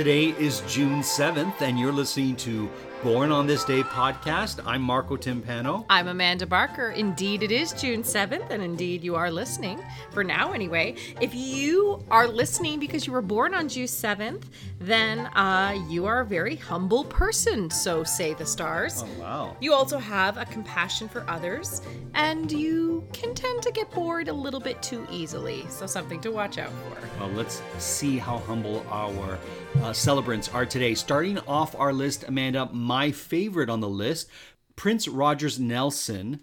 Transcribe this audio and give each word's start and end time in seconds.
Today 0.00 0.34
is 0.38 0.62
June 0.66 1.02
7th, 1.02 1.60
and 1.60 1.78
you're 1.78 1.92
listening 1.92 2.34
to 2.36 2.70
Born 3.02 3.32
on 3.32 3.46
This 3.46 3.64
Day 3.64 3.82
podcast. 3.82 4.60
I'm 4.66 4.82
Marco 4.82 5.16
Timpano. 5.16 5.86
I'm 5.88 6.08
Amanda 6.08 6.46
Barker. 6.46 6.90
Indeed, 6.90 7.42
it 7.42 7.50
is 7.50 7.72
June 7.72 8.02
7th, 8.02 8.50
and 8.50 8.62
indeed, 8.62 9.02
you 9.02 9.16
are 9.16 9.30
listening, 9.30 9.82
for 10.10 10.22
now 10.22 10.52
anyway. 10.52 10.96
If 11.18 11.34
you 11.34 12.04
are 12.10 12.28
listening 12.28 12.78
because 12.78 13.06
you 13.06 13.14
were 13.14 13.22
born 13.22 13.54
on 13.54 13.70
June 13.70 13.86
7th, 13.86 14.42
then 14.80 15.20
uh, 15.28 15.82
you 15.88 16.04
are 16.04 16.20
a 16.20 16.26
very 16.26 16.56
humble 16.56 17.04
person, 17.04 17.70
so 17.70 18.04
say 18.04 18.34
the 18.34 18.44
stars. 18.44 19.02
Oh, 19.02 19.20
wow. 19.20 19.56
You 19.60 19.72
also 19.72 19.98
have 19.98 20.36
a 20.36 20.44
compassion 20.44 21.08
for 21.08 21.24
others, 21.26 21.80
and 22.12 22.52
you 22.52 23.02
can 23.14 23.34
tend 23.34 23.62
to 23.62 23.72
get 23.72 23.90
bored 23.92 24.28
a 24.28 24.32
little 24.34 24.60
bit 24.60 24.82
too 24.82 25.06
easily, 25.10 25.64
so 25.70 25.86
something 25.86 26.20
to 26.20 26.30
watch 26.30 26.58
out 26.58 26.70
for. 26.70 27.08
Well, 27.18 27.30
let's 27.30 27.62
see 27.78 28.18
how 28.18 28.38
humble 28.40 28.84
our 28.90 29.38
uh, 29.82 29.94
celebrants 29.94 30.50
are 30.50 30.66
today. 30.66 30.94
Starting 30.94 31.38
off 31.40 31.74
our 31.78 31.94
list, 31.94 32.24
Amanda, 32.28 32.68
my 32.90 33.12
favorite 33.12 33.70
on 33.70 33.78
the 33.78 33.88
list, 33.88 34.28
Prince 34.74 35.06
Rogers 35.06 35.60
Nelson, 35.60 36.40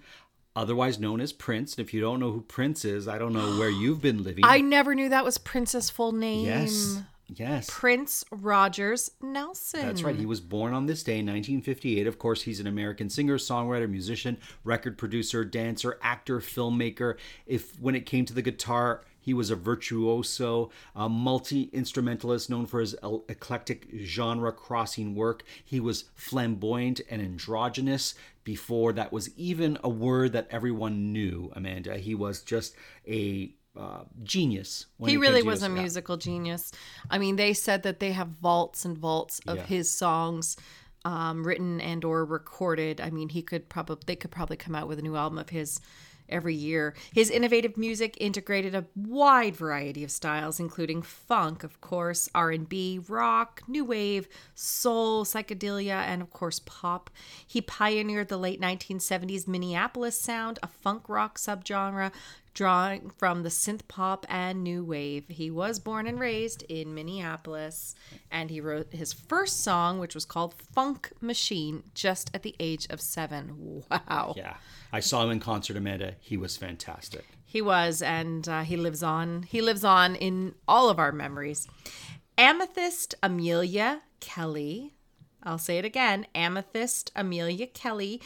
otherwise 0.55 0.97
known 0.97 1.19
as 1.19 1.33
Prince. 1.33 1.75
And 1.75 1.85
if 1.85 1.93
you 1.93 1.99
don't 1.99 2.21
know 2.21 2.31
who 2.31 2.39
Prince 2.39 2.85
is, 2.85 3.05
I 3.05 3.17
don't 3.17 3.33
know 3.33 3.59
where 3.59 3.69
you've 3.81 4.01
been 4.01 4.23
living. 4.23 4.45
I 4.45 4.61
never 4.61 4.95
knew 4.95 5.09
that 5.09 5.25
was 5.25 5.37
Prince's 5.37 5.89
full 5.89 6.13
name. 6.13 6.45
yes, 6.45 7.01
yes. 7.27 7.67
Prince 7.69 8.23
Rogers 8.31 9.11
Nelson. 9.21 9.81
That's 9.81 10.03
right. 10.03 10.15
He 10.15 10.25
was 10.25 10.39
born 10.39 10.73
on 10.73 10.85
this 10.85 11.03
day 11.03 11.19
in 11.19 11.25
1958. 11.25 12.07
Of 12.07 12.17
course, 12.17 12.43
he's 12.43 12.61
an 12.61 12.67
American 12.67 13.09
singer, 13.09 13.37
songwriter, 13.37 13.89
musician, 13.89 14.37
record 14.63 14.97
producer, 14.97 15.43
dancer, 15.43 15.99
actor, 16.01 16.39
filmmaker. 16.39 17.17
If 17.45 17.77
when 17.81 17.93
it 17.93 18.05
came 18.05 18.23
to 18.23 18.33
the 18.33 18.41
guitar, 18.41 19.01
he 19.27 19.33
was 19.33 19.51
a 19.51 19.57
virtuoso, 19.57 20.69
a 20.95 21.09
multi 21.09 21.63
instrumentalist 21.73 22.49
known 22.49 22.65
for 22.65 22.79
his 22.79 22.95
eclectic 23.27 23.89
genre 23.99 24.53
crossing 24.53 25.15
work. 25.15 25.43
He 25.65 25.81
was 25.81 26.05
flamboyant 26.15 27.01
and 27.09 27.21
androgynous 27.21 28.15
before 28.45 28.93
that 28.93 29.11
was 29.11 29.29
even 29.37 29.77
a 29.83 29.89
word 29.89 30.31
that 30.31 30.47
everyone 30.49 31.11
knew, 31.11 31.51
Amanda. 31.53 31.97
He 31.97 32.15
was 32.15 32.41
just 32.41 32.73
a 33.05 33.53
uh, 33.77 34.05
genius. 34.23 34.85
He 35.05 35.17
really 35.17 35.43
was 35.43 35.61
a 35.61 35.67
yeah. 35.67 35.73
musical 35.73 36.15
genius. 36.15 36.71
I 37.09 37.17
mean, 37.17 37.35
they 37.35 37.51
said 37.51 37.83
that 37.83 37.99
they 37.99 38.13
have 38.13 38.29
vaults 38.29 38.85
and 38.85 38.97
vaults 38.97 39.41
of 39.45 39.57
Yeah. 39.57 39.65
his 39.65 39.91
songs 39.91 40.55
um, 41.03 41.45
written 41.45 41.81
and 41.81 42.05
or 42.05 42.23
recorded. 42.23 43.01
I 43.01 43.09
mean, 43.09 43.27
he 43.27 43.41
could 43.41 43.67
probably 43.67 44.03
they 44.05 44.15
could 44.15 44.31
probably 44.31 44.55
come 44.55 44.73
out 44.73 44.87
with 44.87 44.99
a 44.99 45.01
new 45.01 45.17
album 45.17 45.37
of 45.37 45.49
his 45.49 45.81
every 46.29 46.55
year. 46.55 46.93
His 47.13 47.29
innovative 47.29 47.77
music 47.77 48.17
integrated 48.19 48.75
a 48.75 48.85
wide 48.95 49.55
variety 49.55 50.03
of 50.03 50.11
styles, 50.11 50.59
including 50.59 51.01
funk, 51.01 51.63
of 51.63 51.79
course, 51.81 52.29
R&B, 52.33 53.01
rock, 53.07 53.63
new 53.67 53.85
wave, 53.85 54.27
soul, 54.55 55.25
psychedelia, 55.25 56.03
and 56.03 56.21
of 56.21 56.31
course 56.31 56.59
pop. 56.65 57.09
He 57.45 57.61
pioneered 57.61 58.29
the 58.29 58.37
late 58.37 58.61
1970s 58.61 59.47
Minneapolis 59.47 60.19
sound, 60.19 60.59
a 60.61 60.67
funk 60.67 61.07
rock 61.07 61.37
subgenre 61.37 62.11
drawing 62.57 63.11
from 63.19 63.43
the 63.43 63.49
synth 63.49 63.87
pop 63.87 64.25
and 64.27 64.63
new 64.63 64.83
wave. 64.83 65.25
He 65.27 65.51
was 65.51 65.77
born 65.77 66.07
and 66.07 66.19
raised 66.19 66.63
in 66.67 66.95
Minneapolis, 66.95 67.93
and 68.31 68.49
he 68.49 68.59
wrote 68.59 68.91
his 68.91 69.13
first 69.13 69.63
song, 69.63 69.99
which 69.99 70.15
was 70.15 70.25
called 70.25 70.55
Funk 70.55 71.11
Machine, 71.21 71.83
just 71.93 72.31
at 72.33 72.41
the 72.41 72.55
age 72.59 72.87
of 72.89 72.99
seven. 72.99 73.83
Wow. 73.91 74.33
Yeah. 74.35 74.55
I 74.91 75.01
saw 75.01 75.23
him 75.23 75.29
in 75.29 75.39
concert, 75.39 75.77
Amanda. 75.77 76.15
He 76.19 76.35
was 76.35 76.57
fantastic. 76.57 77.25
He 77.45 77.61
was, 77.61 78.01
and 78.01 78.49
uh, 78.49 78.63
he 78.63 78.75
lives 78.75 79.03
on. 79.03 79.43
He 79.43 79.61
lives 79.61 79.83
on 79.83 80.15
in 80.15 80.55
all 80.67 80.89
of 80.89 80.97
our 80.97 81.11
memories. 81.11 81.67
Amethyst 82.39 83.13
Amelia 83.21 84.01
Kelly. 84.19 84.95
I'll 85.43 85.59
say 85.59 85.77
it 85.77 85.85
again. 85.85 86.25
Amethyst 86.33 87.11
Amelia 87.15 87.67
Kelly 87.67 88.19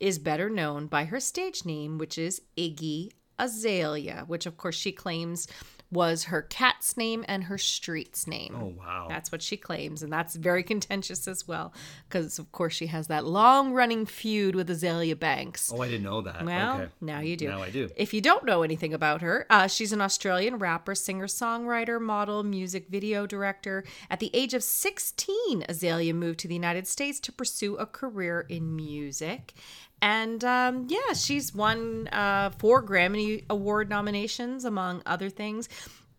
is 0.00 0.18
better 0.18 0.50
known 0.50 0.88
by 0.88 1.04
her 1.04 1.20
stage 1.20 1.64
name, 1.64 1.96
which 1.96 2.18
is 2.18 2.42
Iggy 2.56 3.12
Azalea, 3.38 4.24
which 4.26 4.46
of 4.46 4.56
course 4.56 4.76
she 4.76 4.92
claims 4.92 5.48
was 5.90 6.24
her 6.24 6.42
cat's 6.42 6.96
name 6.96 7.24
and 7.28 7.44
her 7.44 7.56
street's 7.56 8.26
name. 8.26 8.54
Oh, 8.60 8.74
wow. 8.78 9.06
That's 9.08 9.32
what 9.32 9.40
she 9.42 9.56
claims, 9.56 10.02
and 10.02 10.12
that's 10.12 10.36
very 10.36 10.62
contentious 10.74 11.26
as 11.26 11.48
well, 11.48 11.72
because 12.08 12.38
of 12.38 12.52
course 12.52 12.74
she 12.74 12.86
has 12.88 13.06
that 13.06 13.24
long-running 13.24 14.06
feud 14.06 14.54
with 14.54 14.68
Azealia 14.68 15.18
Banks. 15.18 15.72
Oh, 15.74 15.80
I 15.80 15.88
didn't 15.88 16.04
know 16.04 16.20
that. 16.22 16.44
Well, 16.44 16.74
okay. 16.74 16.90
now 17.00 17.20
you 17.20 17.36
do. 17.36 17.48
Now 17.48 17.62
I 17.62 17.70
do. 17.70 17.88
If 17.96 18.12
you 18.12 18.20
don't 18.20 18.44
know 18.44 18.62
anything 18.62 18.92
about 18.92 19.22
her, 19.22 19.46
uh, 19.48 19.66
she's 19.66 19.92
an 19.92 20.00
Australian 20.00 20.58
rapper, 20.58 20.94
singer, 20.94 21.26
songwriter, 21.26 22.00
model, 22.00 22.42
music 22.42 22.88
video 22.88 23.26
director. 23.26 23.84
At 24.10 24.20
the 24.20 24.30
age 24.34 24.54
of 24.54 24.62
16, 24.62 25.64
Azalea 25.68 26.12
moved 26.12 26.40
to 26.40 26.48
the 26.48 26.54
United 26.54 26.86
States 26.86 27.18
to 27.20 27.32
pursue 27.32 27.76
a 27.76 27.86
career 27.86 28.44
in 28.48 28.76
music. 28.76 29.54
And 30.00 30.44
um, 30.44 30.86
yeah, 30.88 31.12
she's 31.14 31.54
won 31.54 32.08
uh, 32.08 32.50
four 32.58 32.82
Grammy 32.82 33.44
Award 33.50 33.88
nominations, 33.88 34.64
among 34.64 35.02
other 35.06 35.28
things. 35.30 35.68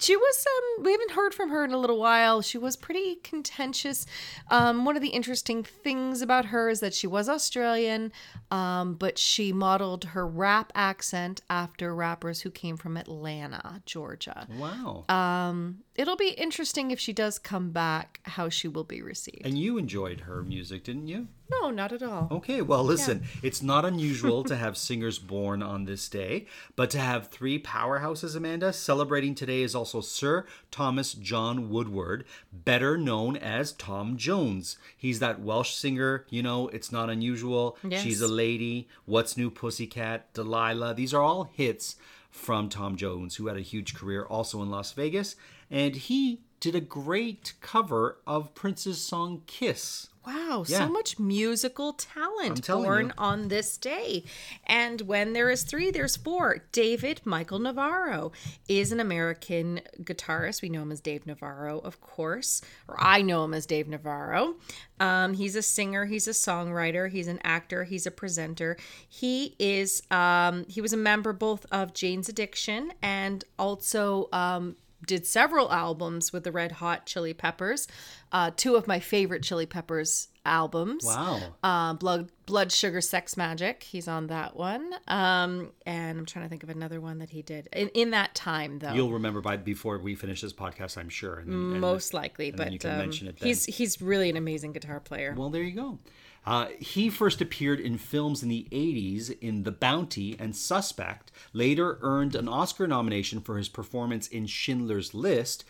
She 0.02 0.16
was, 0.16 0.46
um, 0.48 0.86
we 0.86 0.92
haven't 0.92 1.12
heard 1.12 1.34
from 1.34 1.50
her 1.50 1.66
in 1.66 1.74
a 1.74 1.78
little 1.78 2.00
while. 2.00 2.42
She 2.42 2.58
was 2.58 2.78
pretty 2.78 3.16
contentious. 3.16 4.06
Um, 4.50 4.86
one 4.86 4.96
of 4.96 5.02
the 5.02 5.10
interesting 5.10 5.62
things 5.62 6.22
about 6.22 6.46
her 6.46 6.70
is 6.70 6.80
that 6.80 6.94
she 6.94 7.06
was 7.06 7.28
Australian, 7.28 8.14
um, 8.50 8.94
but 8.94 9.18
she 9.18 9.52
modeled 9.52 10.06
her 10.06 10.26
rap 10.26 10.72
accent 10.74 11.42
after 11.50 11.94
rappers 11.94 12.40
who 12.40 12.50
came 12.50 12.78
from 12.78 12.96
Atlanta, 12.96 13.82
Georgia. 13.86 14.48
Wow. 14.58 15.04
Um, 15.10 15.80
it'll 15.96 16.16
be 16.16 16.30
interesting 16.30 16.92
if 16.92 17.00
she 17.00 17.12
does 17.12 17.38
come 17.38 17.72
back, 17.72 18.22
how 18.24 18.48
she 18.48 18.70
will 18.70 18.86
be 18.86 19.02
received. 19.02 19.46
and 19.46 19.60
you 19.60 19.78
enjoyed 19.78 20.22
her 20.22 20.44
music, 20.44 20.86
didn't 20.86 21.08
you? 21.08 21.28
No, 21.50 21.70
not 21.72 21.92
at 21.92 22.04
all. 22.04 22.28
Okay, 22.32 22.62
well, 22.62 22.84
listen, 22.84 23.24
it's 23.42 23.62
not 23.62 23.86
unusual 23.86 24.44
to 24.44 24.56
have 24.58 24.78
singers 24.78 25.20
born 25.20 25.64
on 25.64 25.86
this 25.86 26.08
day, 26.08 26.46
but 26.76 26.90
to 26.92 27.00
have 27.00 27.28
three 27.28 27.62
powerhouses, 27.62 28.36
Amanda, 28.36 28.72
celebrating 28.72 29.36
today 29.36 29.62
is 29.62 29.76
also 29.76 30.02
Sir 30.02 30.46
Thomas 30.72 31.14
John 31.14 31.70
Woodward, 31.70 32.26
better 32.52 32.98
known 32.98 33.36
as 33.38 33.72
Tom 33.74 34.18
Jones. 34.18 34.78
He's 34.96 35.20
that 35.20 35.42
Welsh 35.42 35.74
singer, 35.74 36.26
you 36.30 36.44
know, 36.44 36.68
it's 36.70 36.92
not 36.92 37.10
unusual. 37.10 37.78
Yes. 37.84 38.02
She's 38.02 38.22
a 38.22 38.28
lady, 38.28 38.88
What's 39.06 39.38
New 39.38 39.50
Pussycat, 39.50 40.34
Delilah. 40.34 40.94
These 40.94 41.14
are 41.14 41.22
all 41.22 41.46
hits 41.46 41.96
from 42.30 42.70
Tom 42.70 42.96
Jones, 42.96 43.36
who 43.36 43.48
had 43.48 43.58
a 43.58 43.62
huge 43.62 43.96
career 43.96 44.24
also 44.24 44.62
in 44.62 44.70
Las 44.70 44.92
Vegas, 44.94 45.36
and 45.72 45.96
he 45.96 46.42
did 46.60 46.76
a 46.76 46.82
great 46.82 47.54
cover 47.62 48.18
of 48.28 48.54
Prince's 48.56 49.02
song 49.02 49.44
Kiss. 49.48 50.08
Wow, 50.28 50.66
Yeah. 50.68 50.80
so 50.80 50.90
much 50.90 51.18
musical 51.18 51.94
talent 51.94 52.68
born 52.68 53.08
you. 53.08 53.12
on 53.18 53.48
this 53.48 53.78
day. 53.78 54.26
And 54.68 55.02
when 55.02 55.34
there 55.34 55.50
is 55.50 55.64
three, 55.64 55.90
there's 55.90 56.18
four. 56.18 56.66
David 56.72 57.22
Michael 57.24 57.58
Navarro 57.58 58.32
is 58.68 58.92
an 58.92 59.00
American 59.00 59.80
guitarist. 60.04 60.62
We 60.62 60.70
know 60.70 60.82
him 60.84 60.92
as 60.92 61.00
Dave 61.00 61.26
Navarro, 61.26 61.80
of 61.80 62.02
course, 62.02 62.62
or 62.88 62.98
I 63.00 63.22
know 63.22 63.46
him 63.46 63.54
as 63.56 63.66
Dave 63.66 63.88
Navarro. 63.88 64.56
Um, 65.00 65.34
he's 65.34 65.56
a 65.56 65.62
singer, 65.64 66.06
he's 66.06 66.28
a 66.28 66.32
songwriter, 66.32 67.10
he's 67.10 67.28
an 67.28 67.40
actor, 67.44 67.86
he's 67.86 68.06
a 68.06 68.12
presenter. 68.12 68.78
He 69.08 69.56
is 69.58 70.04
um, 70.12 70.66
he 70.68 70.82
was 70.82 70.92
a 70.94 70.98
member 70.98 71.32
both 71.34 71.66
of 71.72 71.94
Jane's 71.94 72.28
Addiction 72.30 72.92
and 73.02 73.46
also 73.58 74.28
um, 74.34 74.76
did 75.06 75.26
several 75.26 75.72
albums 75.72 76.34
with 76.34 76.44
the 76.44 76.52
Red 76.52 76.74
Hot 76.74 77.06
Chili 77.06 77.34
Peppers. 77.34 77.88
Uh, 78.32 78.52
two 78.56 78.76
of 78.76 78.88
my 78.88 79.00
favorite 79.00 79.44
Chili 79.44 79.66
Peppers 79.66 80.28
albums. 80.46 81.06
Wow. 81.06 81.40
Uh, 81.64 81.94
Blood, 81.94 82.32
Blood, 82.46 82.72
Sugar, 82.72 83.02
Sex, 83.02 83.36
Magik. 83.36 83.84
He's 83.84 84.08
on 84.08 84.28
that 84.28 84.56
one. 84.56 84.94
Um, 85.08 85.72
and 85.86 86.20
I'm 86.20 86.26
trying 86.26 86.46
to 86.46 86.50
think 86.50 86.64
of 86.64 86.70
another 86.70 87.00
one 87.02 87.20
that 87.20 87.30
he 87.30 87.42
did 87.42 87.68
in, 87.74 87.90
in 87.90 88.12
that 88.12 88.36
time, 88.36 88.80
though. 88.80 88.94
You'll 88.94 89.12
remember 89.12 89.42
by 89.42 89.58
before 89.58 89.98
we 90.00 90.16
finish 90.16 90.42
this 90.42 90.54
podcast, 90.54 90.98
I'm 90.98 91.10
sure. 91.10 91.40
And, 91.40 91.50
and- 91.50 91.82
most 91.82 92.14
likely, 92.14 92.52
but 92.52 92.72
you 92.72 92.80
can 92.80 92.92
um, 92.92 92.98
mention 92.98 93.28
it 93.28 93.38
then. 93.40 93.48
he's 93.48 93.66
he's 93.66 94.02
really 94.02 94.30
an 94.30 94.38
amazing 94.38 94.74
guitar 94.74 95.00
player. 95.00 95.36
well, 95.38 95.50
there 95.50 95.64
you 95.64 95.76
go. 95.76 96.00
Uh, 96.46 96.68
he 96.80 97.10
first 97.10 97.42
appeared 97.42 97.80
in 97.80 97.98
films 97.98 98.42
in 98.42 98.50
the 98.50 98.66
80s 98.72 99.38
in 99.42 99.64
The 99.64 99.72
Bounty 99.74 100.38
and 100.40 100.56
Suspect, 100.56 101.32
later 101.54 102.00
earned 102.02 102.34
an 102.34 102.48
Oscar 102.48 102.88
nomination 102.88 103.42
for 103.42 103.58
his 103.58 103.68
performance 103.70 104.26
in 104.28 104.48
Schindler's 104.48 105.14
List. 105.14 105.66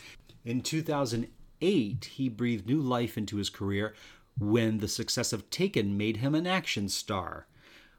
In 0.46 0.62
2008, 0.62 2.06
he 2.06 2.30
breathed 2.30 2.68
new 2.68 2.80
life 2.80 3.18
into 3.18 3.38
his 3.38 3.50
career 3.50 3.94
when 4.40 4.78
the 4.78 4.88
success 4.88 5.34
of 5.34 5.50
Taken 5.50 5.98
made 5.98 6.18
him 6.18 6.34
an 6.34 6.48
action 6.48 6.90
star, 6.90 7.48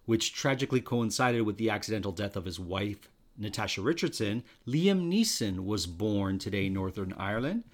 which 0.06 0.32
tragically 0.32 0.80
coincided 0.80 1.42
with 1.42 1.56
the 1.56 1.70
accidental 1.70 2.12
death 2.12 2.36
of 2.36 2.44
his 2.44 2.58
wife, 2.58 3.08
Natasha 3.36 3.80
Richardson. 3.80 4.42
Liam 4.66 5.08
Neeson 5.08 5.64
was 5.64 5.86
born 5.86 6.38
today 6.38 6.68
Northern 6.68 7.12
Ireland 7.14 7.64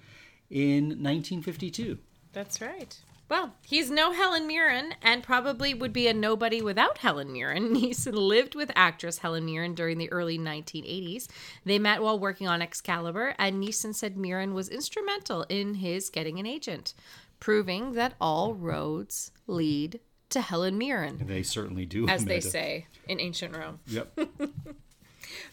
in 0.49 0.85
1952. 0.85 1.97
That's 2.33 2.61
right. 2.61 2.97
Well, 3.29 3.55
he's 3.61 3.91
no 3.91 4.13
Helen 4.13 4.47
Mirren 4.47 4.93
and 5.01 5.21
probably 5.21 5.73
would 5.73 5.91
be 5.91 6.07
a 6.07 6.13
nobody 6.13 6.61
without 6.61 6.99
Helen 6.99 7.33
Mirren. 7.33 7.69
Neeson 7.75 8.13
lived 8.13 8.55
with 8.55 8.71
actress 8.73 9.17
Helen 9.17 9.45
Mirren 9.45 9.75
during 9.75 9.97
the 9.97 10.09
early 10.13 10.39
1980s. 10.39 11.27
They 11.65 11.77
met 11.77 12.01
while 12.01 12.17
working 12.17 12.47
on 12.47 12.61
Excalibur, 12.61 13.35
and 13.37 13.61
Neeson 13.61 13.93
said 13.93 14.15
Mirren 14.15 14.53
was 14.53 14.69
instrumental 14.69 15.43
in 15.49 15.75
his 15.75 16.09
getting 16.09 16.39
an 16.39 16.45
agent, 16.45 16.93
proving 17.39 17.93
that 17.93 18.13
all 18.19 18.53
roads 18.53 19.31
lead 19.47 19.99
to 20.29 20.41
Helen 20.41 20.77
Mirren, 20.77 21.23
They 21.25 21.43
certainly 21.43 21.85
do. 21.85 22.07
as 22.07 22.25
they 22.25 22.41
say 22.41 22.87
in 23.07 23.19
ancient 23.19 23.55
Rome. 23.55 23.79
Yep. 23.87 24.19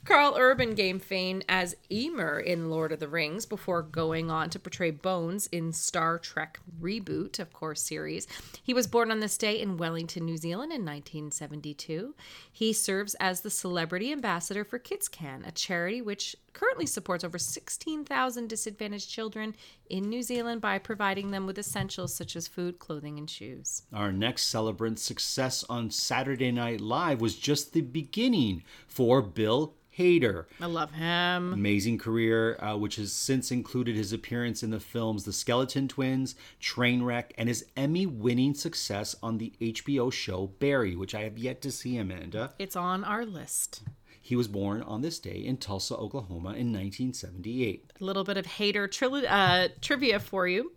Karl 0.05 0.37
Urban 0.39 0.75
gained 0.75 1.03
fame 1.03 1.43
as 1.49 1.75
Éomer 1.91 2.43
in 2.45 2.71
Lord 2.71 2.93
of 2.93 3.01
the 3.01 3.09
Rings 3.09 3.45
before 3.47 3.83
going 3.83 4.31
on 4.31 4.51
to 4.51 4.59
portray 4.59 4.91
Bones 4.91 5.47
in 5.49 5.73
Star 5.73 6.19
Trek 6.19 6.61
Reboot, 6.81 7.39
of 7.39 7.53
course, 7.53 7.81
series. 7.83 8.27
He 8.63 8.75
was 8.75 8.87
born 8.87 9.11
on 9.11 9.21
this 9.21 9.37
day 9.39 9.61
in 9.61 9.77
Wellington, 9.79 10.25
New 10.27 10.37
Zealand 10.37 10.73
in 10.73 10.85
1972. 10.85 12.15
He 12.53 12.73
serves 12.73 13.15
as 13.15 13.41
the 13.41 13.51
celebrity 13.51 14.13
ambassador 14.13 14.63
for 14.65 14.79
KidsCan, 14.79 15.47
a 15.47 15.53
charity 15.53 16.01
which 16.03 16.37
currently 16.53 16.87
supports 16.87 17.25
over 17.25 17.39
16,000 17.39 18.49
disadvantaged 18.49 19.09
children 19.11 19.57
in 19.89 20.09
New 20.09 20.23
Zealand 20.23 20.61
by 20.61 20.79
providing 20.79 21.31
them 21.31 21.47
with 21.47 21.59
essentials 21.59 22.15
such 22.15 22.37
as 22.37 22.49
food, 22.49 22.79
clothing, 22.79 23.19
and 23.19 23.29
shoes. 23.29 23.83
Our 23.93 24.13
next 24.13 24.45
celebrant's 24.45 25.03
success 25.03 25.65
on 25.69 25.91
Saturday 25.91 26.53
Night 26.53 26.81
Live 26.81 27.21
was 27.21 27.37
just 27.37 27.73
the 27.73 27.81
beginning 27.81 28.63
for 28.87 29.23
Bill 29.23 29.75
Hader. 29.97 30.47
I 30.61 30.67
love 30.67 30.93
him. 30.93 31.53
Amazing 31.53 31.99
career, 31.99 32.57
uh, 32.61 32.77
which 32.77 32.97
has 32.97 33.13
since 33.13 33.53
included 33.53 33.95
his 33.95 34.13
appearance 34.13 34.63
in 34.63 34.71
the 34.71 34.81
films 34.81 35.25
The 35.25 35.33
Skeleton 35.33 35.87
Twins, 35.87 36.35
Trainwreck, 36.61 37.31
and 37.39 37.49
his 37.49 37.65
Emmy 37.77 38.07
winning 38.07 38.55
success 38.55 39.15
on 39.23 39.39
the 39.39 39.53
HBO 39.61 40.13
show 40.13 40.49
Barry, 40.59 40.97
which 40.97 41.15
I 41.15 41.23
have 41.23 41.39
yet 41.39 41.61
to 41.63 41.71
see, 41.71 41.97
Amanda. 41.97 42.55
It's 42.59 42.77
on 42.77 43.05
our 43.05 43.25
list. 43.25 43.83
He 44.25 44.37
was 44.37 44.49
born 44.49 44.81
on 44.81 45.03
this 45.03 45.19
day 45.19 45.45
in 45.45 45.59
Tulsa, 45.59 45.95
Oklahoma 45.97 46.55
in 46.55 46.73
1978. 46.73 47.93
a 48.01 48.05
little 48.05 48.25
bit 48.25 48.39
of 48.39 48.47
Hader 48.47 48.91
tri- 48.91 49.27
uh, 49.27 49.69
trivia 49.83 50.19
for 50.19 50.49
you. 50.49 50.73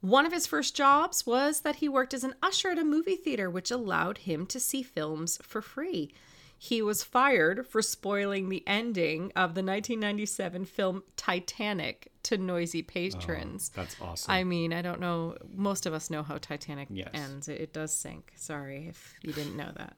One 0.00 0.24
of 0.24 0.32
his 0.32 0.46
first 0.46 0.74
jobs 0.74 1.26
was 1.26 1.60
that 1.60 1.76
he 1.76 1.88
worked 1.90 2.14
as 2.14 2.24
an 2.24 2.34
usher 2.42 2.70
at 2.70 2.78
a 2.78 2.84
movie 2.84 3.16
theater, 3.16 3.50
which 3.50 3.70
allowed 3.70 4.16
him 4.18 4.46
to 4.46 4.58
see 4.58 4.82
films 4.82 5.38
for 5.42 5.60
free. 5.60 6.14
He 6.60 6.82
was 6.82 7.04
fired 7.04 7.66
for 7.68 7.80
spoiling 7.82 8.48
the 8.48 8.64
ending 8.66 9.26
of 9.36 9.54
the 9.54 9.62
1997 9.62 10.64
film 10.64 11.04
Titanic 11.16 12.10
to 12.24 12.36
noisy 12.36 12.82
patrons. 12.82 13.68
That's 13.70 13.94
awesome. 14.00 14.30
I 14.32 14.42
mean, 14.42 14.72
I 14.72 14.82
don't 14.82 15.00
know. 15.00 15.36
Most 15.54 15.86
of 15.86 15.94
us 15.94 16.10
know 16.10 16.24
how 16.24 16.36
Titanic 16.38 16.88
Yes. 16.90 17.10
ends. 17.14 17.48
It, 17.48 17.60
it 17.60 17.72
does 17.72 17.94
sink. 17.94 18.32
Sorry 18.34 18.88
if 18.88 19.14
you 19.22 19.32
didn't 19.32 19.56
know 19.56 19.70
that. 19.76 19.96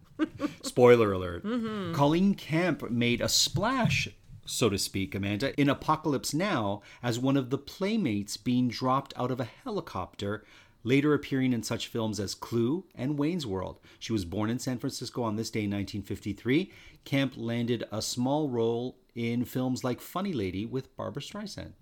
Spoiler 0.67 1.13
alert. 1.13 1.45
Mm-hmm. 1.45 1.95
Colleen 1.95 2.35
Camp 2.35 2.91
made 2.91 3.23
a 3.23 3.29
splash, 3.29 4.09
so 4.45 4.69
to 4.69 4.77
speak, 4.79 5.15
Amanda, 5.15 5.59
in 5.59 5.71
Apocalypse 5.71 6.35
Now 6.35 6.83
as 7.03 7.19
one 7.19 7.39
of 7.39 7.49
the 7.49 7.59
playmates 7.59 8.37
being 8.37 8.69
dropped 8.69 9.15
out 9.17 9.31
of 9.31 9.41
a 9.41 9.49
helicopter, 9.65 10.45
later 10.83 11.15
appearing 11.15 11.53
in 11.53 11.63
such 11.63 11.89
films 11.89 12.19
as 12.21 12.35
Clue 12.35 12.85
and 12.95 13.19
Wayne's 13.19 13.47
World. 13.47 13.79
She 13.99 14.13
was 14.13 14.25
born 14.25 14.51
in 14.51 14.59
San 14.59 14.79
Francisco 14.79 15.23
on 15.23 15.37
this 15.37 15.51
day 15.51 15.61
in 15.61 15.71
1953. 15.71 16.73
Camp 17.05 17.35
landed 17.37 17.85
a 17.91 18.03
small 18.03 18.49
role 18.49 18.97
in 19.15 19.45
films 19.45 19.85
like 19.85 20.01
Funny 20.01 20.33
Lady 20.33 20.67
with 20.67 20.95
Barbra 20.97 21.23
Streisand. 21.23 21.73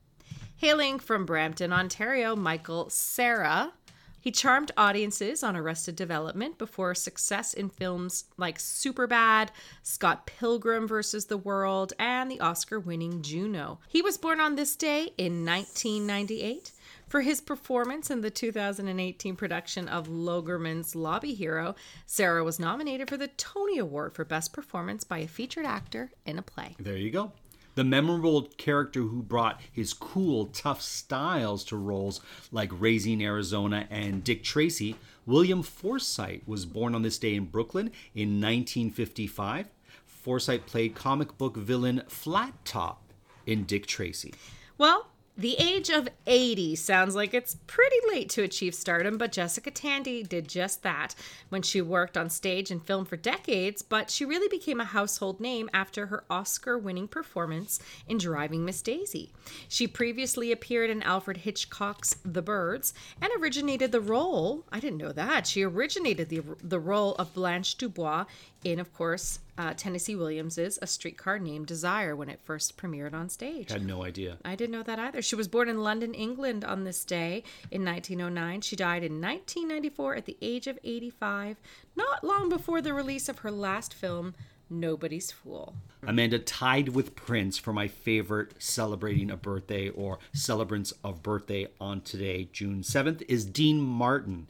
Hailing 0.57 0.99
from 0.99 1.25
Brampton, 1.25 1.73
Ontario, 1.73 2.35
Michael 2.35 2.91
Cera. 2.91 3.73
He 4.21 4.31
charmed 4.31 4.73
audiences 4.77 5.43
on 5.43 5.57
Arrested 5.57 5.97
Development 5.97 6.59
before 6.59 6.95
success 6.95 7.55
in 7.55 7.69
films 7.69 8.25
like 8.37 8.59
Superbad, 8.59 9.49
Scott 9.83 10.27
Pilgrim 10.27 10.87
vs. 10.89 11.27
the 11.27 11.37
World, 11.37 11.93
and 11.99 12.31
the 12.31 12.41
Oscar 12.41 12.81
winning 12.81 13.23
Juno. 13.23 13.79
He 13.89 14.03
was 14.03 14.19
born 14.19 14.41
on 14.41 14.57
this 14.57 14.77
day 14.77 15.13
in 15.17 15.45
1998. 15.45 16.73
For 17.09 17.23
his 17.23 17.41
performance 17.41 18.11
in 18.11 18.21
the 18.21 18.31
2018 18.31 19.35
production 19.35 19.89
of 19.89 20.09
Lonergan's 20.09 20.95
Lobby 20.95 21.33
Hero, 21.33 21.75
Cera 22.05 22.45
was 22.45 22.59
nominated 22.59 23.09
for 23.09 23.17
the 23.17 23.29
Tony 23.29 23.79
Award 23.79 24.15
for 24.15 24.27
Best 24.27 24.53
Performance 24.53 25.05
by 25.05 25.19
a 25.19 25.27
featured 25.27 25.65
actor 25.65 26.11
in 26.27 26.39
a 26.39 26.43
play. 26.43 26.77
There 26.79 26.99
you 26.99 27.11
go. 27.11 27.33
The 27.79 27.85
memorable 27.85 28.43
character 28.57 29.03
who 29.03 29.23
brought 29.23 29.61
his 29.71 29.93
cool, 29.93 30.47
tough 30.47 30.83
styles 30.83 31.63
to 31.67 31.77
roles 31.77 32.21
like 32.51 32.73
Raising 32.73 33.23
Arizona 33.23 33.87
and 33.89 34.25
Dick 34.25 34.43
Tracy, 34.43 34.97
William 35.27 35.63
Forsythe 35.63 36.41
was 36.45 36.67
born 36.67 36.93
on 36.97 37.03
this 37.03 37.21
day 37.21 37.37
in 37.37 37.45
Brooklyn 37.45 37.93
in 38.17 38.41
1955. 38.41 39.69
Forsythe 40.05 40.67
played 40.67 40.97
comic 40.97 41.39
book 41.39 41.57
villain 41.57 42.03
Flat 42.09 42.53
Top 42.65 43.13
in 43.47 43.63
Dick 43.63 43.87
Tracy. 43.87 44.35
Well, 44.77 45.07
the 45.39 45.55
age 45.57 45.89
of 45.89 46.09
80 46.27 46.75
sounds 46.75 47.15
like 47.15 47.33
it's 47.33 47.57
pretty 47.69 47.97
late 48.09 48.29
to 48.31 48.43
achieve 48.43 48.75
stardom, 48.75 49.17
but 49.17 49.31
Jessica 49.31 49.71
Tandy 49.71 50.25
did 50.25 50.49
just 50.49 50.83
that 50.83 51.15
when 51.49 51.63
she 51.63 51.81
worked 51.81 52.17
on 52.17 52.29
stage 52.29 52.73
and 52.73 52.85
film 52.85 53.05
for 53.05 53.17
decades, 53.17 53.81
but 53.81 54.11
she 54.11 54.25
really 54.25 54.49
became 54.49 54.81
a 54.81 54.85
household 54.85 55.39
name 55.39 55.71
after 55.73 56.07
her 56.07 56.25
Oscar 56.29 56.77
winning 56.77 57.07
performance 57.07 57.79
in 58.09 58.19
Driving 58.19 58.65
Miss 58.65 58.83
Daisy. 58.83 59.33
She 59.69 59.87
previously 59.87 60.51
appeared 60.51 60.91
in 60.91 61.05
Alfred 61.05 61.37
Hitchcock's 61.37 62.17
The 62.25 62.43
Birds 62.43 62.93
and 63.23 63.31
originated 63.39 63.93
the 63.93 64.01
role, 64.01 64.65
I 64.73 64.81
didn't 64.81 64.99
know 64.99 65.13
that, 65.13 65.47
she 65.47 65.63
originated 65.63 66.31
the, 66.31 66.43
the 66.65 66.81
role 66.81 67.15
of 67.15 67.33
Blanche 67.33 67.77
Dubois 67.77 68.25
in, 68.65 68.81
of 68.81 68.93
course, 68.93 69.39
uh, 69.59 69.75
Tennessee 69.77 70.15
Williams's 70.17 70.79
A 70.81 70.87
Streetcar 70.87 71.41
Named 71.41 71.67
Desire 71.67 72.15
when 72.15 72.29
it 72.29 72.41
first 72.45 72.79
premiered 72.79 73.13
on 73.13 73.29
stage. 73.29 73.71
Had 73.71 73.85
no 73.85 74.05
idea. 74.05 74.39
I 74.45 74.55
didn't 74.55 74.73
know 74.73 74.85
that 74.85 75.01
either. 75.01 75.21
She 75.21 75.35
was 75.35 75.49
born 75.49 75.69
in 75.69 75.83
London, 75.83 76.15
England 76.15 76.65
on 76.65 76.85
this 76.85 77.05
day 77.05 77.43
in 77.71 77.85
1909. 77.85 78.61
She 78.61 78.77
died 78.77 79.03
in 79.03 79.21
1994 79.21 80.15
at 80.15 80.25
the 80.27 80.37
age 80.41 80.69
of 80.69 80.79
85, 80.85 81.57
not 81.97 82.23
long 82.23 82.49
before 82.49 82.81
the 82.81 82.95
release 82.95 83.29
of 83.29 83.41
her 83.41 83.51
last 83.51 83.93
film, 83.93 84.35
Nobody's 84.71 85.33
Fool. 85.33 85.75
Amanda 86.07 86.39
tied 86.39 86.91
with 86.91 87.17
Prince 87.17 87.59
for 87.59 87.73
my 87.73 87.89
favorite 87.89 88.55
celebrating 88.59 89.31
a 89.31 89.37
birthday 89.37 89.89
or 89.89 90.19
celebrants 90.33 90.93
of 91.03 91.23
birthday 91.23 91.67
on 91.81 92.03
today, 92.03 92.49
June 92.53 92.83
7th, 92.83 93.23
is 93.29 93.45
Dean 93.45 93.81
Martin. 93.81 94.47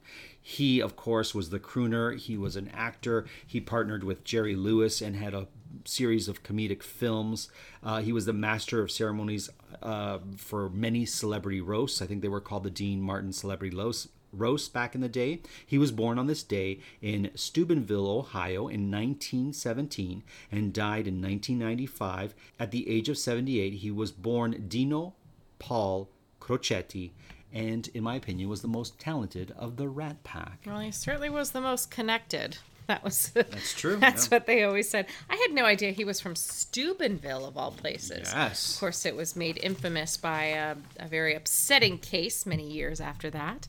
He, 0.49 0.81
of 0.81 0.97
course, 0.97 1.35
was 1.35 1.51
the 1.51 1.61
crooner. 1.61 2.19
He 2.19 2.39
was 2.39 2.57
an 2.57 2.71
actor. 2.73 3.27
He 3.47 3.61
partnered 3.61 4.03
with 4.03 4.25
Jerry 4.25 4.57
Lewis 4.57 5.03
and 5.03 5.15
had 5.15 5.35
a 5.35 5.47
series 5.85 6.27
of 6.27 6.43
comedic 6.43 6.83
films. 6.83 7.51
Uh, 7.83 8.01
he 8.01 8.15
was 8.15 8.25
the 8.25 8.33
master 8.33 8.81
of 8.81 8.91
ceremonies 8.91 9.51
uh, 9.83 10.21
for 10.39 10.71
many 10.71 11.05
celebrity 11.05 11.61
roasts. 11.61 12.01
I 12.01 12.07
think 12.07 12.23
they 12.23 12.29
were 12.29 12.41
called 12.41 12.63
the 12.63 12.71
Dean 12.71 13.03
Martin 13.03 13.35
Celebrity 13.35 13.77
Roast 13.77 14.09
roast 14.33 14.73
back 14.73 14.95
in 14.95 15.03
the 15.03 15.09
day. 15.09 15.43
He 15.67 15.77
was 15.77 15.93
born 15.93 16.19
on 16.19 16.29
this 16.29 16.43
day 16.43 16.81
in 17.03 17.31
Steubenville, 17.35 18.09
Ohio 18.09 18.69
in 18.69 18.91
1917 18.91 20.23
and 20.51 20.73
died 20.73 21.07
in 21.07 21.21
1995 21.21 22.35
at 22.59 22.71
the 22.71 22.89
age 22.89 23.11
of 23.11 23.19
78. 23.19 23.75
He 23.75 23.91
was 23.91 24.13
born 24.13 24.65
Dino 24.67 25.13
Paul 25.59 26.09
Crocetti 26.41 27.11
and 27.53 27.89
in 27.95 28.03
my 28.03 28.17
opinion 28.17 28.49
was 28.49 28.63
the 28.63 28.69
most 28.69 28.99
talented 28.99 29.53
of 29.57 29.77
the 29.77 29.89
Rat 29.89 30.23
Pack. 30.25 30.63
Well, 30.67 30.81
he 30.81 30.91
certainly 30.91 31.31
was 31.31 31.53
the 31.53 31.61
most 31.61 31.91
connected. 31.91 32.59
That 32.89 33.05
was 33.05 33.29
That's 33.35 33.75
true. 33.75 33.97
That's 33.97 34.31
what 34.31 34.47
they 34.47 34.65
always 34.65 34.89
said. 34.89 35.07
I 35.29 35.37
had 35.37 35.55
no 35.55 35.67
idea 35.67 35.93
he 35.93 36.05
was 36.05 36.21
from 36.21 36.35
Steubenville, 36.35 37.45
of 37.45 37.59
all 37.59 37.71
places. 37.71 38.33
Yes. 38.35 38.75
Of 38.75 38.81
course, 38.81 39.05
it 39.05 39.15
was 39.15 39.37
made 39.37 39.59
infamous 39.63 40.17
by 40.17 40.45
a, 40.45 40.77
a 40.99 41.07
very 41.07 41.35
upsetting 41.35 41.99
case 41.99 42.47
many 42.47 42.67
years 42.67 43.01
after 43.01 43.29
that. 43.31 43.69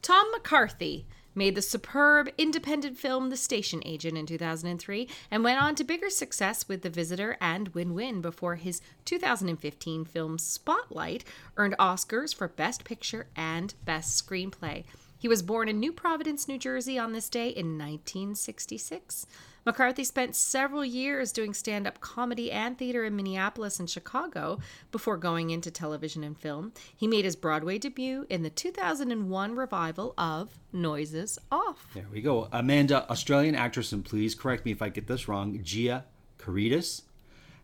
Tom 0.00 0.30
McCarthy 0.32 1.04
made 1.34 1.54
the 1.54 1.62
superb 1.62 2.28
independent 2.38 2.96
film 2.96 3.30
The 3.30 3.36
Station 3.36 3.82
Agent 3.84 4.16
in 4.16 4.26
2003 4.26 5.08
and 5.30 5.44
went 5.44 5.62
on 5.62 5.74
to 5.74 5.84
bigger 5.84 6.10
success 6.10 6.68
with 6.68 6.82
The 6.82 6.90
Visitor 6.90 7.36
and 7.40 7.68
Win 7.68 7.94
Win 7.94 8.20
before 8.20 8.56
his 8.56 8.80
2015 9.04 10.04
film 10.04 10.38
Spotlight 10.38 11.24
earned 11.56 11.76
Oscars 11.78 12.34
for 12.34 12.48
Best 12.48 12.84
Picture 12.84 13.26
and 13.36 13.74
Best 13.84 14.26
Screenplay. 14.26 14.84
He 15.24 15.28
was 15.28 15.40
born 15.40 15.70
in 15.70 15.80
New 15.80 15.90
Providence, 15.90 16.48
New 16.48 16.58
Jersey 16.58 16.98
on 16.98 17.12
this 17.12 17.30
day 17.30 17.48
in 17.48 17.78
1966. 17.78 19.24
McCarthy 19.64 20.04
spent 20.04 20.36
several 20.36 20.84
years 20.84 21.32
doing 21.32 21.54
stand 21.54 21.86
up 21.86 21.98
comedy 22.02 22.52
and 22.52 22.76
theater 22.76 23.06
in 23.06 23.16
Minneapolis 23.16 23.80
and 23.80 23.88
Chicago 23.88 24.58
before 24.92 25.16
going 25.16 25.48
into 25.48 25.70
television 25.70 26.24
and 26.24 26.38
film. 26.38 26.74
He 26.94 27.06
made 27.06 27.24
his 27.24 27.36
Broadway 27.36 27.78
debut 27.78 28.26
in 28.28 28.42
the 28.42 28.50
2001 28.50 29.56
revival 29.56 30.12
of 30.18 30.58
Noises 30.74 31.38
Off. 31.50 31.86
There 31.94 32.04
we 32.12 32.20
go. 32.20 32.50
Amanda, 32.52 33.10
Australian 33.10 33.54
actress, 33.54 33.92
and 33.92 34.04
please 34.04 34.34
correct 34.34 34.66
me 34.66 34.72
if 34.72 34.82
I 34.82 34.90
get 34.90 35.06
this 35.06 35.26
wrong, 35.26 35.58
Gia 35.62 36.04
Carides 36.38 37.00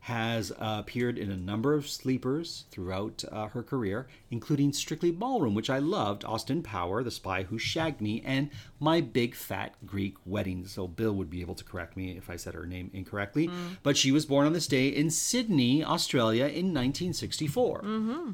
has 0.00 0.50
uh, 0.52 0.76
appeared 0.78 1.18
in 1.18 1.30
a 1.30 1.36
number 1.36 1.74
of 1.74 1.86
sleepers 1.86 2.64
throughout 2.70 3.22
uh, 3.30 3.48
her 3.48 3.62
career, 3.62 4.06
including 4.30 4.72
Strictly 4.72 5.10
Ballroom, 5.10 5.54
which 5.54 5.68
I 5.68 5.78
loved, 5.78 6.24
Austin 6.24 6.62
Power, 6.62 7.02
The 7.02 7.10
Spy 7.10 7.42
Who 7.42 7.58
Shagged 7.58 8.00
Me, 8.00 8.22
and 8.24 8.48
My 8.78 9.02
Big 9.02 9.34
Fat 9.34 9.74
Greek 9.84 10.16
Wedding. 10.24 10.66
So 10.66 10.88
Bill 10.88 11.12
would 11.12 11.28
be 11.28 11.42
able 11.42 11.54
to 11.54 11.64
correct 11.64 11.96
me 11.96 12.16
if 12.16 12.30
I 12.30 12.36
said 12.36 12.54
her 12.54 12.66
name 12.66 12.90
incorrectly. 12.94 13.48
Mm. 13.48 13.76
But 13.82 13.98
she 13.98 14.10
was 14.10 14.24
born 14.24 14.46
on 14.46 14.54
this 14.54 14.66
day 14.66 14.88
in 14.88 15.10
Sydney, 15.10 15.84
Australia 15.84 16.44
in 16.44 16.72
1964. 16.72 17.82
Mm-hmm. 17.82 18.30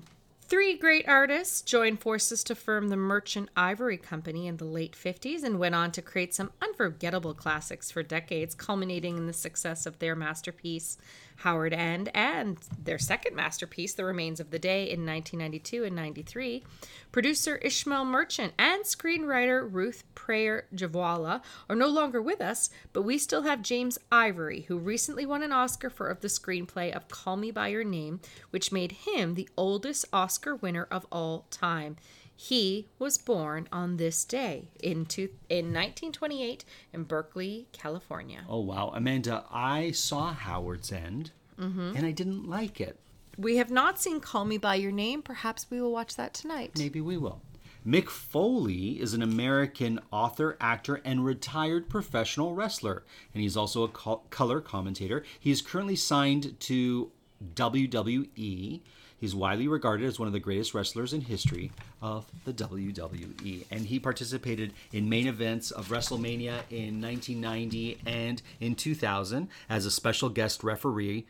Three 0.48 0.76
great 0.76 1.08
artists 1.08 1.60
joined 1.60 1.98
forces 1.98 2.44
to 2.44 2.54
form 2.54 2.86
the 2.86 2.96
Merchant 2.96 3.48
Ivory 3.56 3.96
Company 3.96 4.46
in 4.46 4.58
the 4.58 4.64
late 4.64 4.92
50s 4.92 5.42
and 5.42 5.58
went 5.58 5.74
on 5.74 5.90
to 5.90 6.00
create 6.00 6.36
some 6.36 6.52
unforgettable 6.62 7.34
classics 7.34 7.90
for 7.90 8.04
decades, 8.04 8.54
culminating 8.54 9.16
in 9.16 9.26
the 9.26 9.32
success 9.32 9.86
of 9.86 9.98
their 9.98 10.14
masterpiece, 10.14 10.98
Howard 11.36 11.72
End, 11.72 12.10
and 12.14 12.58
their 12.82 12.98
second 12.98 13.36
masterpiece, 13.36 13.94
The 13.94 14.04
Remains 14.04 14.40
of 14.40 14.50
the 14.50 14.58
Day, 14.58 14.84
in 14.84 15.06
1992 15.06 15.84
and 15.84 15.94
93. 15.94 16.64
Producer 17.12 17.56
Ismail 17.56 18.04
Merchant 18.04 18.52
and 18.58 18.84
screenwriter 18.84 19.66
Ruth 19.70 20.04
Prawer 20.14 20.64
Jhabvala 20.74 21.42
are 21.68 21.76
no 21.76 21.88
longer 21.88 22.20
with 22.20 22.40
us, 22.40 22.70
but 22.92 23.02
we 23.02 23.18
still 23.18 23.42
have 23.42 23.62
James 23.62 23.98
Ivory, 24.10 24.62
who 24.62 24.78
recently 24.78 25.26
won 25.26 25.42
an 25.42 25.52
Oscar 25.52 25.90
for 25.90 26.16
the 26.20 26.28
screenplay 26.28 26.94
of 26.94 27.08
Call 27.08 27.36
Me 27.36 27.50
By 27.50 27.68
Your 27.68 27.84
Name, 27.84 28.20
which 28.50 28.72
made 28.72 28.92
him 28.92 29.34
the 29.34 29.48
oldest 29.56 30.04
Oscar 30.12 30.56
winner 30.56 30.88
of 30.90 31.06
all 31.12 31.46
time. 31.50 31.96
He 32.36 32.88
was 32.98 33.16
born 33.16 33.66
on 33.72 33.96
this 33.96 34.24
day 34.24 34.68
in, 34.82 35.06
two, 35.06 35.30
in 35.48 35.66
1928 35.66 36.64
in 36.92 37.04
Berkeley, 37.04 37.66
California. 37.72 38.44
Oh, 38.48 38.60
wow. 38.60 38.92
Amanda, 38.94 39.44
I 39.50 39.90
saw 39.92 40.34
Howard's 40.34 40.92
End 40.92 41.30
mm-hmm. 41.58 41.96
and 41.96 42.04
I 42.06 42.10
didn't 42.10 42.48
like 42.48 42.80
it. 42.80 42.98
We 43.38 43.56
have 43.56 43.70
not 43.70 44.00
seen 44.00 44.20
Call 44.20 44.44
Me 44.44 44.58
By 44.58 44.76
Your 44.76 44.92
Name. 44.92 45.22
Perhaps 45.22 45.66
we 45.70 45.80
will 45.80 45.92
watch 45.92 46.16
that 46.16 46.34
tonight. 46.34 46.72
Maybe 46.78 47.00
we 47.00 47.16
will. 47.16 47.40
Mick 47.86 48.08
Foley 48.08 49.00
is 49.00 49.14
an 49.14 49.22
American 49.22 50.00
author, 50.10 50.56
actor, 50.60 51.00
and 51.04 51.24
retired 51.24 51.88
professional 51.88 52.52
wrestler, 52.52 53.04
and 53.32 53.42
he's 53.42 53.56
also 53.56 53.84
a 53.84 53.88
color 53.88 54.60
commentator. 54.60 55.22
He 55.38 55.52
is 55.52 55.62
currently 55.62 55.94
signed 55.94 56.58
to 56.60 57.12
WWE 57.54 58.80
He's 59.18 59.34
widely 59.34 59.66
regarded 59.66 60.06
as 60.06 60.18
one 60.18 60.26
of 60.26 60.32
the 60.32 60.40
greatest 60.40 60.74
wrestlers 60.74 61.12
in 61.12 61.22
history 61.22 61.72
of 62.02 62.26
the 62.44 62.52
WWE, 62.52 63.64
and 63.70 63.86
he 63.86 63.98
participated 63.98 64.72
in 64.92 65.08
main 65.08 65.26
events 65.26 65.70
of 65.70 65.88
WrestleMania 65.88 66.60
in 66.70 67.00
1990 67.00 67.98
and 68.04 68.42
in 68.60 68.74
2000 68.74 69.48
as 69.70 69.86
a 69.86 69.90
special 69.90 70.28
guest 70.28 70.62
referee 70.62 71.26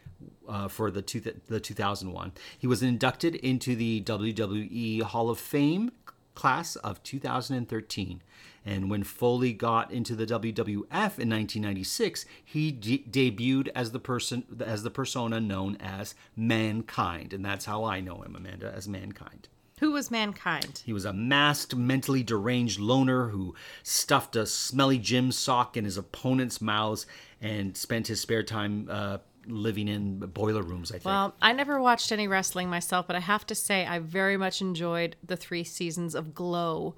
uh, 0.48 0.68
for 0.68 0.90
the 0.90 1.02
two, 1.02 1.20
the 1.20 1.60
2001. 1.60 2.32
He 2.58 2.66
was 2.66 2.82
inducted 2.82 3.36
into 3.36 3.76
the 3.76 4.02
WWE 4.02 5.02
Hall 5.02 5.30
of 5.30 5.38
Fame 5.38 5.92
class 6.36 6.76
of 6.76 7.02
2013. 7.02 8.22
And 8.64 8.90
when 8.90 9.04
Foley 9.04 9.52
got 9.52 9.92
into 9.92 10.14
the 10.14 10.26
WWF 10.26 11.18
in 11.18 11.30
1996, 11.30 12.26
he 12.44 12.72
de- 12.72 13.04
debuted 13.08 13.68
as 13.74 13.92
the 13.92 14.00
person 14.00 14.44
as 14.64 14.82
the 14.82 14.90
persona 14.90 15.40
known 15.40 15.76
as 15.80 16.14
Mankind, 16.36 17.32
and 17.32 17.44
that's 17.44 17.64
how 17.64 17.84
I 17.84 18.00
know 18.00 18.22
him, 18.22 18.34
Amanda, 18.36 18.72
as 18.74 18.88
Mankind. 18.88 19.48
Who 19.80 19.92
was 19.92 20.10
Mankind? 20.10 20.82
He 20.86 20.92
was 20.94 21.04
a 21.04 21.12
masked, 21.12 21.76
mentally 21.76 22.22
deranged 22.22 22.80
loner 22.80 23.28
who 23.28 23.54
stuffed 23.82 24.34
a 24.34 24.46
smelly 24.46 24.98
gym 24.98 25.30
sock 25.30 25.76
in 25.76 25.84
his 25.84 25.98
opponent's 25.98 26.62
mouths 26.62 27.06
and 27.42 27.76
spent 27.76 28.06
his 28.06 28.20
spare 28.20 28.42
time 28.42 28.88
uh, 28.90 29.18
living 29.46 29.88
in 29.88 30.18
boiler 30.18 30.62
rooms, 30.62 30.90
I 30.90 30.94
think. 30.94 31.04
Well, 31.06 31.34
I 31.40 31.52
never 31.52 31.80
watched 31.80 32.12
any 32.12 32.28
wrestling 32.28 32.68
myself, 32.68 33.06
but 33.06 33.16
I 33.16 33.20
have 33.20 33.46
to 33.46 33.54
say 33.54 33.86
I 33.86 33.98
very 33.98 34.36
much 34.36 34.60
enjoyed 34.60 35.16
the 35.24 35.36
three 35.36 35.64
seasons 35.64 36.14
of 36.14 36.34
Glow 36.34 36.94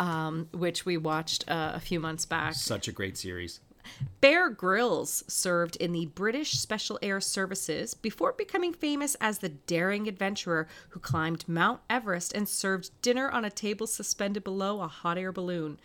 um, 0.00 0.48
which 0.52 0.86
we 0.86 0.96
watched 0.96 1.48
uh, 1.48 1.72
a 1.74 1.80
few 1.80 2.00
months 2.00 2.24
back. 2.24 2.54
Such 2.54 2.88
a 2.88 2.92
great 2.92 3.18
series. 3.18 3.60
Bear 4.20 4.50
Grylls 4.50 5.24
served 5.26 5.76
in 5.76 5.92
the 5.92 6.06
British 6.06 6.52
Special 6.52 6.98
Air 7.02 7.20
Services 7.20 7.94
before 7.94 8.32
becoming 8.32 8.72
famous 8.72 9.16
as 9.20 9.38
the 9.38 9.48
daring 9.48 10.08
adventurer 10.08 10.68
who 10.90 11.00
climbed 11.00 11.48
Mount 11.48 11.80
Everest 11.88 12.32
and 12.34 12.48
served 12.48 12.90
dinner 13.02 13.30
on 13.30 13.44
a 13.44 13.50
table 13.50 13.86
suspended 13.86 14.44
below 14.44 14.80
a 14.80 14.88
hot 14.88 15.18
air 15.18 15.32
balloon 15.32 15.78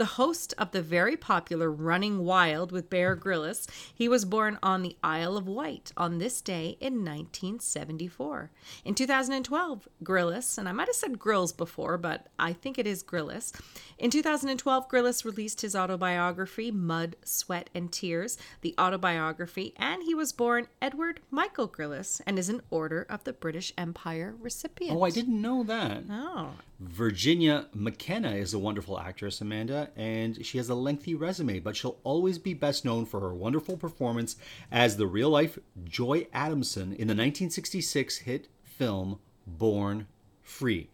the 0.00 0.16
host 0.16 0.54
of 0.56 0.70
the 0.70 0.80
very 0.80 1.14
popular 1.14 1.70
Running 1.70 2.24
Wild 2.24 2.72
with 2.72 2.88
Bear 2.88 3.14
Grylls. 3.14 3.68
He 3.94 4.08
was 4.08 4.24
born 4.24 4.58
on 4.62 4.80
the 4.80 4.96
Isle 5.04 5.36
of 5.36 5.46
Wight 5.46 5.92
on 5.94 6.16
this 6.16 6.40
day 6.40 6.78
in 6.80 7.04
1974. 7.04 8.50
In 8.86 8.94
2012, 8.94 9.88
Grylls, 10.02 10.56
and 10.56 10.66
I 10.66 10.72
might 10.72 10.88
have 10.88 10.96
said 10.96 11.18
Grills 11.18 11.52
before, 11.52 11.98
but 11.98 12.28
I 12.38 12.54
think 12.54 12.78
it 12.78 12.86
is 12.86 13.02
Grylls. 13.02 13.52
In 13.98 14.10
2012, 14.10 14.88
Grylls 14.88 15.26
released 15.26 15.60
his 15.60 15.76
autobiography, 15.76 16.70
Mud, 16.70 17.16
Sweat, 17.22 17.68
and 17.74 17.92
Tears, 17.92 18.38
the 18.62 18.74
autobiography, 18.80 19.74
and 19.76 20.02
he 20.04 20.14
was 20.14 20.32
born 20.32 20.66
Edward 20.80 21.20
Michael 21.30 21.66
Grylls 21.66 22.22
and 22.26 22.38
is 22.38 22.48
an 22.48 22.62
Order 22.70 23.06
of 23.10 23.24
the 23.24 23.34
British 23.34 23.74
Empire 23.76 24.34
recipient. 24.40 24.96
Oh, 24.96 25.02
I 25.02 25.10
didn't 25.10 25.42
know 25.42 25.62
that. 25.64 26.04
Oh. 26.08 26.52
Virginia 26.80 27.66
McKenna 27.74 28.30
is 28.30 28.54
a 28.54 28.58
wonderful 28.58 28.98
actress, 28.98 29.42
Amanda, 29.42 29.90
and 29.96 30.44
she 30.46 30.56
has 30.56 30.70
a 30.70 30.74
lengthy 30.74 31.14
resume, 31.14 31.58
but 31.58 31.76
she'll 31.76 31.98
always 32.04 32.38
be 32.38 32.54
best 32.54 32.86
known 32.86 33.04
for 33.04 33.20
her 33.20 33.34
wonderful 33.34 33.76
performance 33.76 34.36
as 34.72 34.96
the 34.96 35.06
real 35.06 35.28
life 35.28 35.58
Joy 35.84 36.26
Adamson 36.32 36.84
in 36.84 37.06
the 37.06 37.12
1966 37.12 38.18
hit 38.18 38.48
film 38.64 39.18
Born 39.46 40.06
Free. 40.40 40.88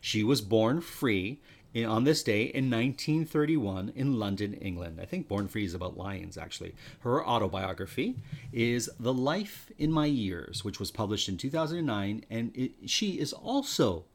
She 0.00 0.24
was 0.24 0.40
born 0.40 0.80
free 0.80 1.42
on 1.76 2.04
this 2.04 2.22
day 2.22 2.44
in 2.44 2.70
1931 2.70 3.92
in 3.94 4.18
London, 4.18 4.54
England. 4.54 4.98
I 5.02 5.04
think 5.04 5.28
Born 5.28 5.48
Free 5.48 5.66
is 5.66 5.74
about 5.74 5.98
lions, 5.98 6.38
actually. 6.38 6.74
Her 7.00 7.22
autobiography 7.22 8.16
is 8.54 8.88
The 8.98 9.12
Life 9.12 9.70
in 9.76 9.92
My 9.92 10.06
Years, 10.06 10.64
which 10.64 10.80
was 10.80 10.90
published 10.90 11.28
in 11.28 11.36
2009, 11.36 12.24
and 12.30 12.56
it, 12.56 12.72
she 12.86 13.18
is 13.18 13.34
also 13.34 14.06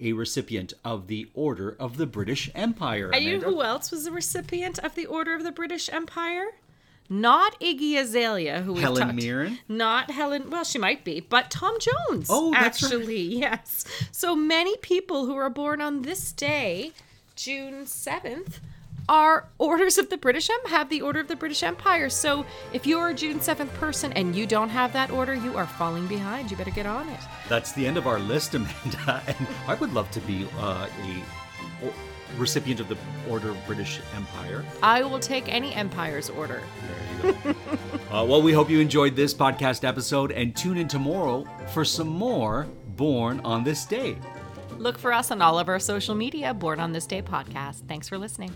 a 0.00 0.12
recipient 0.12 0.72
of 0.84 1.06
the 1.06 1.28
Order 1.34 1.76
of 1.78 1.96
the 1.96 2.06
British 2.06 2.50
Empire. 2.54 3.10
Are 3.12 3.18
you 3.18 3.40
who 3.40 3.62
else 3.62 3.90
was 3.90 4.06
a 4.06 4.12
recipient 4.12 4.78
of 4.78 4.94
the 4.94 5.06
Order 5.06 5.34
of 5.34 5.44
the 5.44 5.52
British 5.52 5.88
Empire? 5.92 6.46
Not 7.10 7.58
Iggy 7.58 7.96
Azalea, 7.98 8.60
who 8.60 8.74
Helen 8.74 9.08
talked, 9.08 9.14
Mirren. 9.14 9.58
Not 9.66 10.10
Helen. 10.10 10.50
Well, 10.50 10.64
she 10.64 10.78
might 10.78 11.04
be, 11.04 11.20
but 11.20 11.50
Tom 11.50 11.78
Jones. 11.80 12.26
Oh, 12.28 12.52
that's 12.52 12.82
actually 12.82 13.28
right. 13.28 13.38
yes. 13.38 13.84
So 14.12 14.36
many 14.36 14.76
people 14.76 15.24
who 15.24 15.34
are 15.34 15.48
born 15.48 15.80
on 15.80 16.02
this 16.02 16.32
day, 16.32 16.92
June 17.34 17.86
seventh, 17.86 18.60
are 19.08 19.48
orders 19.58 19.98
of 19.98 20.10
the 20.10 20.18
British 20.18 20.50
Empire, 20.50 20.70
have 20.70 20.88
the 20.88 21.00
Order 21.00 21.20
of 21.20 21.28
the 21.28 21.36
British 21.36 21.62
Empire. 21.62 22.10
So 22.10 22.44
if 22.72 22.86
you're 22.86 23.08
a 23.08 23.14
June 23.14 23.40
7th 23.40 23.72
person 23.74 24.12
and 24.12 24.36
you 24.36 24.46
don't 24.46 24.68
have 24.68 24.92
that 24.92 25.10
order, 25.10 25.34
you 25.34 25.56
are 25.56 25.66
falling 25.66 26.06
behind. 26.06 26.50
You 26.50 26.56
better 26.56 26.70
get 26.70 26.86
on 26.86 27.08
it. 27.08 27.20
That's 27.48 27.72
the 27.72 27.86
end 27.86 27.96
of 27.96 28.06
our 28.06 28.18
list, 28.18 28.54
Amanda. 28.54 29.22
And 29.38 29.46
I 29.66 29.74
would 29.74 29.92
love 29.92 30.10
to 30.12 30.20
be 30.20 30.46
uh, 30.58 30.86
a 31.82 31.90
recipient 32.36 32.80
of 32.80 32.88
the 32.88 32.96
Order 33.28 33.50
of 33.50 33.66
British 33.66 34.00
Empire. 34.14 34.64
I 34.82 35.02
will 35.02 35.18
take 35.18 35.48
any 35.48 35.74
empire's 35.74 36.30
order. 36.30 36.62
There 37.22 37.32
you 37.32 37.32
go. 37.44 37.54
uh, 38.12 38.24
well, 38.24 38.42
we 38.42 38.52
hope 38.52 38.70
you 38.70 38.80
enjoyed 38.80 39.16
this 39.16 39.34
podcast 39.34 39.84
episode 39.84 40.32
and 40.32 40.54
tune 40.54 40.76
in 40.76 40.88
tomorrow 40.88 41.46
for 41.68 41.84
some 41.84 42.08
more 42.08 42.66
Born 42.96 43.40
on 43.44 43.64
This 43.64 43.86
Day. 43.86 44.18
Look 44.76 44.98
for 44.98 45.12
us 45.12 45.30
on 45.30 45.42
all 45.42 45.58
of 45.58 45.68
our 45.68 45.78
social 45.78 46.14
media, 46.14 46.54
Born 46.54 46.80
on 46.80 46.92
This 46.92 47.06
Day 47.06 47.22
podcast. 47.22 47.86
Thanks 47.88 48.08
for 48.08 48.18
listening. 48.18 48.52